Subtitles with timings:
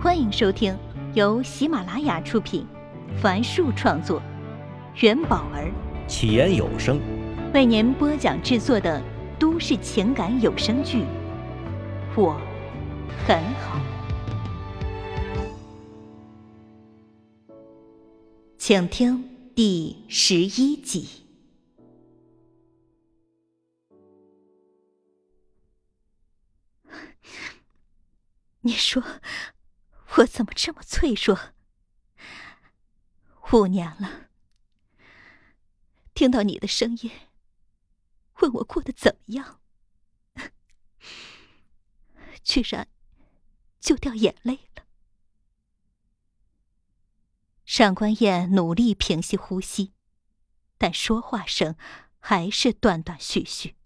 [0.00, 0.78] 欢迎收听
[1.12, 2.64] 由喜马拉雅出品，
[3.20, 4.22] 凡树创作，
[5.00, 5.72] 元宝儿。
[6.06, 7.00] 起言有声。
[7.52, 9.02] 为您播讲制作的
[9.40, 10.98] 都市情感有声剧
[12.16, 12.40] 《我
[13.26, 13.80] 很好》，
[18.56, 21.08] 请听第十一集。
[28.60, 29.02] 你说
[30.18, 31.52] 我怎么这么脆弱？
[33.52, 34.28] 五年了，
[36.12, 37.10] 听到你的声音，
[38.40, 39.60] 问我过得怎么样，
[42.42, 42.88] 居然
[43.78, 44.84] 就掉眼泪了。
[47.64, 49.94] 上官燕努力平息呼吸，
[50.78, 51.76] 但说话声
[52.18, 53.76] 还是断断续续。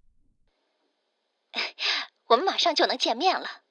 [2.29, 3.62] 我们马上就能见面了。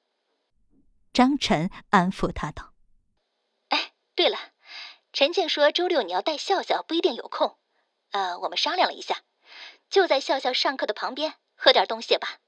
[1.14, 2.74] 张晨安抚他道
[3.68, 4.38] ：“哎，对了，
[5.12, 7.58] 陈静说周六你要带笑笑，不一定有空。
[8.12, 9.24] 呃，我们商量了一下，
[9.90, 12.40] 就在笑笑上课的旁边喝点东西吧。”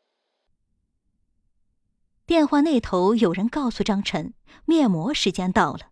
[2.26, 5.92] 电话那头有人告诉张晨，面膜时间到了，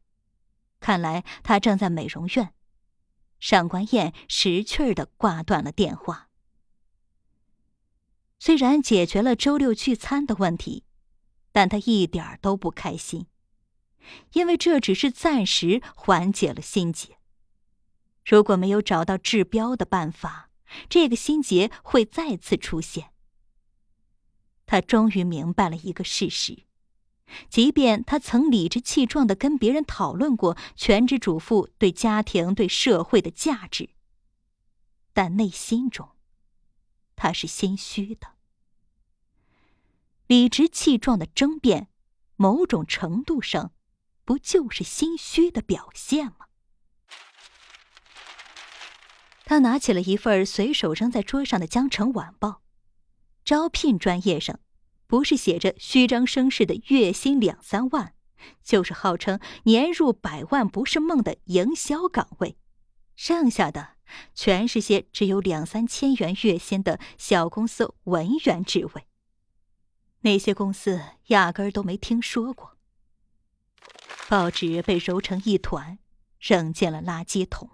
[0.80, 2.54] 看来他正在美容院。
[3.42, 6.30] 上官燕识趣儿的挂断了电话。
[8.40, 10.86] 虽然解决了周六聚餐的问题。
[11.52, 13.28] 但他一点都不开心，
[14.34, 17.18] 因为这只是暂时缓解了心结。
[18.26, 20.50] 如果没有找到治标的办法，
[20.88, 23.12] 这个心结会再次出现。
[24.66, 26.64] 他终于明白了一个事实：
[27.50, 33.90] 即便他曾理直气壮的跟别人讨论过全职主妇对家庭、对社会的价值，
[35.12, 36.10] 但内心中，
[37.18, 38.36] 他是心虚的。
[40.32, 41.90] 理直气壮的争辩，
[42.38, 43.74] 某种程度上，
[44.24, 46.46] 不就是心虚的表现吗？
[49.44, 52.48] 他拿起了一份随手扔在桌上的《江城晚报》，
[53.44, 54.62] 招聘专业上，
[55.06, 58.14] 不是写着虚张声势的月薪两三万，
[58.64, 62.56] 就是号称年入百万不是梦的营销岗位，
[63.18, 63.98] 剩下的
[64.34, 69.11] 全是些只有两三千元月薪的小公司文员职位。
[70.22, 72.78] 那些公司压根儿都没听说过。
[74.30, 75.98] 报纸被揉成一团，
[76.40, 77.70] 扔进了垃圾桶。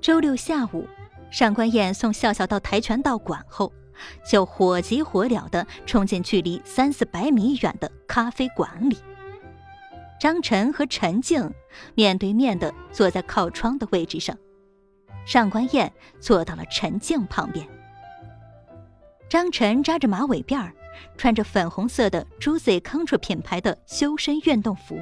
[0.00, 0.88] 周六下午，
[1.30, 3.70] 上官燕送笑笑到跆拳道馆后，
[4.26, 8.96] 就火急火燎的冲进距离三四百米远的咖啡馆里。
[10.18, 11.52] 张晨和陈静
[11.94, 14.38] 面对面的坐在靠窗的位置上。
[15.28, 17.68] 上官燕坐到了陈静旁边。
[19.28, 20.72] 张晨扎着马尾辫儿，
[21.18, 24.98] 穿着粉红色的 Juicy Country 品牌的修身运动服，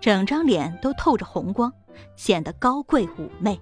[0.00, 1.70] 整张脸都透着红光，
[2.16, 3.60] 显得高贵妩媚。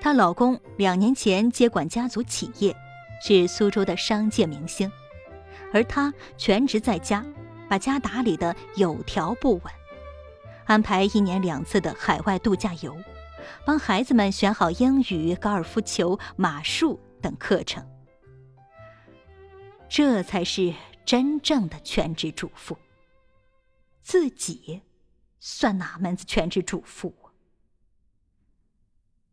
[0.00, 2.76] 她老公两年前接管家族企业，
[3.22, 4.90] 是苏州的商界明星，
[5.72, 7.24] 而她全职在家，
[7.68, 9.72] 把家打理的有条不紊，
[10.64, 12.92] 安排一年两次的海外度假游。
[13.64, 17.86] 帮孩子们选好英语、高尔夫球、马术等课程，
[19.88, 20.74] 这才是
[21.04, 22.76] 真正的全职主妇。
[24.02, 24.82] 自己
[25.40, 27.14] 算哪门子全职主妇？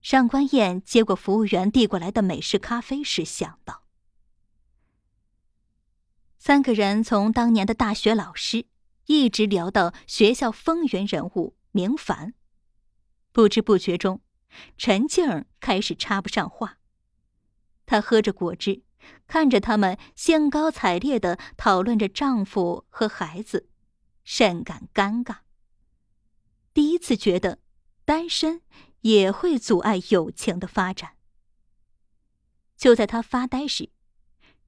[0.02, 3.84] 上官燕接过服务员递过来的美式咖啡时，想到：
[6.38, 8.66] 三个人从当年的大学老师，
[9.06, 12.34] 一直聊到学校风云人物明凡。
[13.34, 14.22] 不知不觉中，
[14.78, 16.78] 陈静开始插不上话。
[17.86, 18.84] 她喝着果汁，
[19.28, 23.68] 看着他们兴高采烈的讨论着丈夫和孩子，
[24.24, 25.38] 甚感尴尬。
[26.76, 27.60] 第一次觉得，
[28.06, 28.62] 单身
[29.02, 31.18] 也会阻碍友情的发展。
[32.78, 33.90] 就在他发呆时，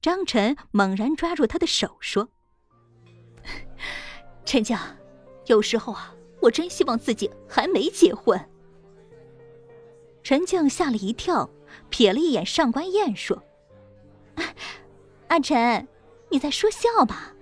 [0.02, 2.30] 张晨猛然抓住他的手说
[4.44, 4.76] ：“陈静，
[5.46, 8.38] 有时候啊，我真希望自己还没结婚。”
[10.26, 11.48] 陈静吓了一跳，
[11.88, 13.40] 瞥了一眼上官燕，说
[15.30, 15.86] ：“阿晨，
[16.30, 17.32] 你在说笑吧？”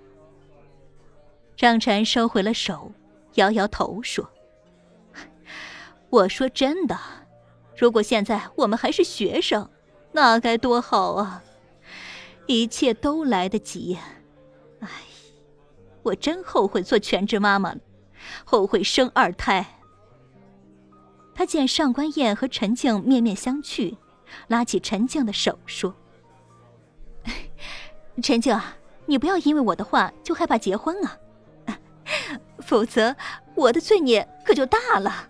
[1.57, 2.91] 张晨收回了手，
[3.33, 4.29] 摇摇头说
[6.11, 6.95] ：“我说真的，
[7.75, 9.67] 如果现在我们还是学生，
[10.11, 11.41] 那该多好啊！
[12.45, 13.97] 一切都来得及。
[14.81, 14.87] 哎，
[16.03, 17.79] 我真后悔做全职妈妈了，
[18.45, 19.65] 后悔生二胎。”
[21.35, 23.97] 他见上官燕和陈静面面相觑，
[24.47, 25.93] 拉起陈静的手说
[28.23, 28.57] ：“陈静，
[29.05, 31.19] 你不要因为我的话就害怕结婚啊，
[32.59, 33.13] 否则
[33.53, 35.29] 我的罪孽可就大了。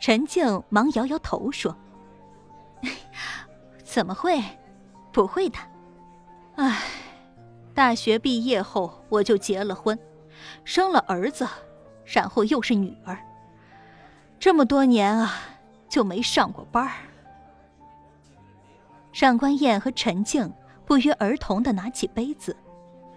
[0.00, 1.76] 陈静忙摇摇头说
[3.84, 4.42] ：“怎么会？
[5.12, 5.58] 不会的。
[6.56, 6.82] 唉，
[7.74, 9.98] 大学毕业后我就结了婚，
[10.64, 11.46] 生了儿子，
[12.06, 13.18] 然后又是女儿。
[14.42, 15.38] 这么多年啊，
[15.88, 16.90] 就没上过班儿。”
[19.14, 20.52] 上官燕和陈静
[20.84, 22.56] 不约而同的拿起杯子，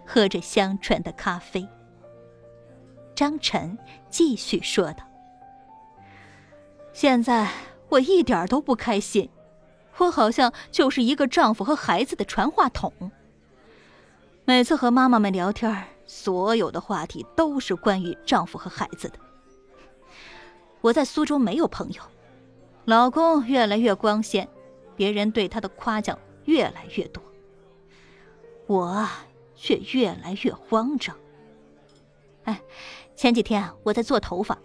[0.05, 1.67] 喝着香醇的咖啡。
[3.15, 3.75] 张晨
[4.07, 5.03] 继续说道
[6.93, 7.49] ：“现在
[7.89, 9.27] 我一点都不开心，
[9.97, 12.93] 我好像就是一个丈夫和孩子的传话筒。
[14.43, 19.17] 每次和妈妈们聊天，所有的话题都是关于丈夫和孩子的。
[20.85, 22.01] 我在苏州没有朋友，
[22.85, 24.47] 老公越来越光鲜。”
[24.95, 27.21] 别人对他的夸奖越来越多，
[28.67, 29.05] 我
[29.55, 31.13] 却越来越慌张。
[32.43, 32.61] 哎，
[33.15, 34.57] 前几天我在做头发，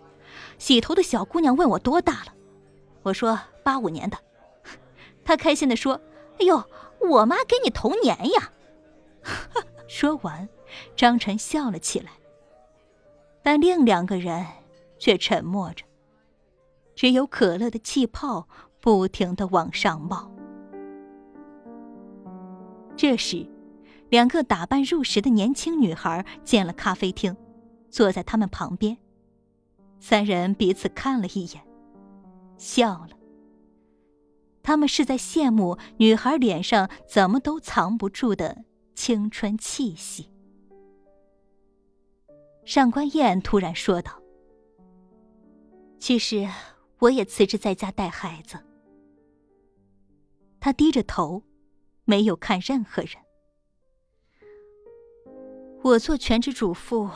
[0.59, 2.35] 洗头的小姑娘问我多大了，
[3.03, 4.19] 我说八五年的，
[5.25, 6.01] 她开心的说
[6.39, 6.63] ：“哎呦，
[7.01, 8.53] 我妈给你同年呀！”
[9.89, 10.49] 说完，
[10.95, 12.13] 张晨笑了起来，
[13.43, 14.47] 但另两个人
[14.97, 15.85] 却沉默着，
[17.00, 18.47] 只有可乐的气泡。
[18.82, 20.31] 不停的往上冒。
[22.97, 23.47] 这时，
[24.08, 27.37] 两个打扮入时的年轻女孩进了咖啡厅，
[27.91, 28.97] 坐在他们旁边。
[29.99, 31.62] 三人彼此看了一眼，
[32.56, 33.11] 笑了。
[34.62, 38.64] 他们是在羡慕女孩脸上怎么都藏不住的
[38.94, 40.31] 青春气息。
[42.64, 44.23] 上官燕突然说道
[46.00, 46.49] ：“其实，
[47.00, 48.58] 我也辞职在家带孩子。”
[50.61, 51.43] 他低着头，
[52.05, 53.12] 没有看任何人。
[55.82, 57.08] 我做全职主妇，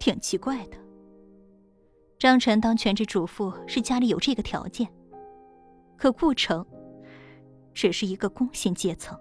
[0.00, 0.76] 挺奇怪的。
[2.18, 4.92] 张晨当全职主妇是家里有这个条件，
[5.96, 6.66] 可顾城
[7.72, 9.16] 只是一个工薪阶层。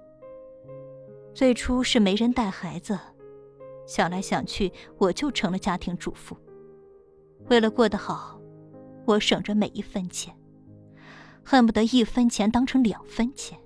[1.35, 2.97] 最初是没人带孩子，
[3.85, 6.35] 想来想去，我就成了家庭主妇。
[7.51, 8.36] 为了过得好，
[9.07, 10.35] 我省着每一分钱。
[11.43, 13.57] 恨不得一分钱当成两分钱。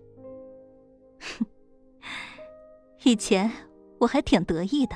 [1.19, 1.45] 哼，
[3.03, 3.51] 以前
[3.99, 4.95] 我还挺得意的，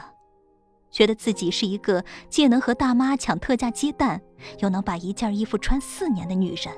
[0.91, 4.21] 觉得自己是一个既能和大妈抢特价鸡蛋，
[4.59, 6.71] 又能把一件衣服穿四年的女人。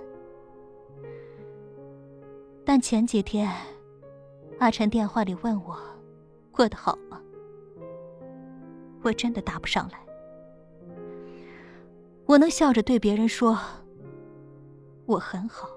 [2.65, 3.53] 但前几天，
[4.59, 5.77] 阿晨电话里问我
[6.51, 7.21] 过得好吗？
[9.03, 10.06] 我真的答不上来。
[12.27, 13.57] 我能笑着对别人说
[15.05, 15.69] 我很好。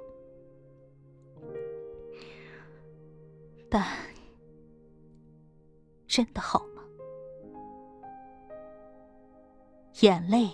[3.69, 3.87] 但
[6.08, 6.82] 真的好吗？
[10.00, 10.50] 眼泪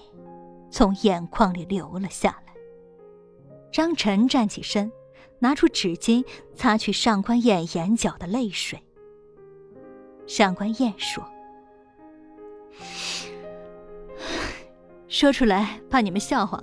[0.70, 2.52] 从眼眶里流了下来。
[3.72, 4.92] 张晨站起身，
[5.38, 6.22] 拿出纸巾
[6.54, 8.78] 擦去上官燕眼角的泪水。
[10.26, 11.24] 上官燕说
[15.08, 16.62] ：“说出来怕你们笑话。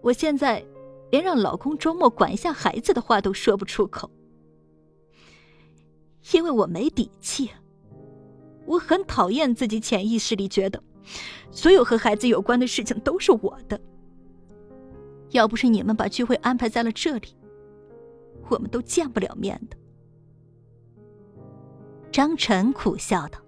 [0.00, 0.64] 我现在
[1.10, 4.10] 连让老公周末管一下孩子的话都说不出口。”
[6.32, 7.50] 因为我没底气，
[8.64, 10.82] 我很讨厌自己潜意识里觉得，
[11.50, 13.78] 所有和孩子有关的事情都是我的。
[15.30, 17.36] 要不是你们把聚会安排在了这里，
[18.48, 19.76] 我们都见不了面的。
[22.10, 23.38] 张晨苦笑道：“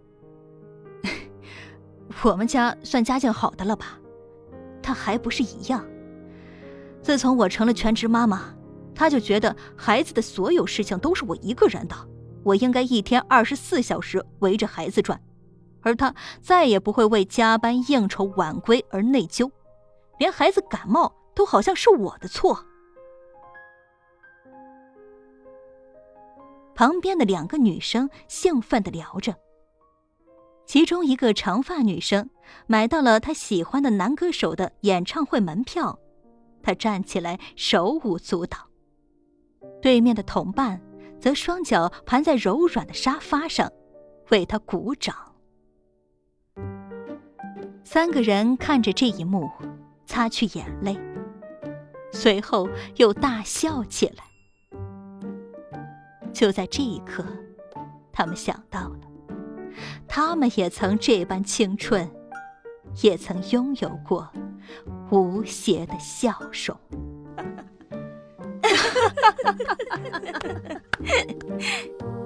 [2.25, 3.99] 我们家算家境好的了吧？
[4.83, 5.85] 他还不是一样。
[7.03, 8.55] 自从我成了全职妈妈，
[8.95, 11.97] 他就觉得孩子的所有事情都是我一个人的。”
[12.47, 15.21] 我应该一天二十四小时围着孩子转，
[15.81, 19.51] 而他再也不会为加班应酬晚归而内疚，
[20.21, 22.65] 连孩子感冒都好像是我的错。
[26.77, 29.35] 旁边的两个女生兴奋的聊着，
[30.67, 32.29] 其中一个长发女生
[32.67, 35.99] 买到了她喜欢的男歌手的演唱会门票，
[36.63, 38.59] 她站起来手舞足蹈，
[39.81, 40.81] 对面的同伴。
[41.19, 43.73] 则双脚盘在柔软的沙发上，
[44.29, 45.17] 为他鼓掌。
[47.83, 49.51] 三个人看着这一幕，
[50.05, 50.97] 擦去眼泪，
[52.13, 54.25] 随后又大笑起来。
[56.35, 57.25] 就在这一刻，
[58.13, 59.01] 他们想到了，
[60.07, 62.11] 他们也曾这般青春，
[63.03, 64.29] 也曾拥有过
[65.11, 66.79] 无邪的笑容。